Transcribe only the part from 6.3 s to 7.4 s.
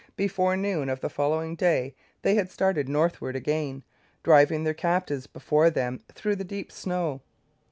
the deep snow.